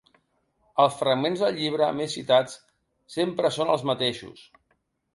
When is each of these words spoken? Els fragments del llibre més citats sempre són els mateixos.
Els 0.85 0.97
fragments 1.01 1.43
del 1.43 1.53
llibre 1.59 1.91
més 1.99 2.17
citats 2.21 2.57
sempre 3.19 3.55
són 3.61 3.75
els 3.79 3.89
mateixos. 3.95 4.47